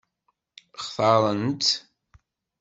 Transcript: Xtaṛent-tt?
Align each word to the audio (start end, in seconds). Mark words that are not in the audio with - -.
Xtaṛent-tt? 0.85 1.71